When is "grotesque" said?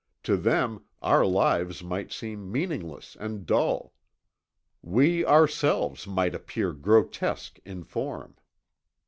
6.73-7.59